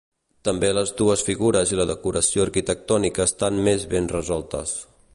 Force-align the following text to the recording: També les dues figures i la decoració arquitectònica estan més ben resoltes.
També 0.47 0.69
les 0.77 0.93
dues 1.01 1.25
figures 1.27 1.75
i 1.75 1.79
la 1.81 1.87
decoració 1.91 2.47
arquitectònica 2.47 3.31
estan 3.33 3.63
més 3.69 3.87
ben 3.97 4.13
resoltes. 4.19 4.79